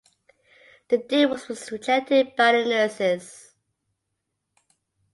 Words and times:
The 0.87 0.97
deal 0.97 1.29
was 1.29 1.71
rejected 1.71 2.35
by 2.35 2.53
the 2.53 2.65
nurses. 2.65 3.53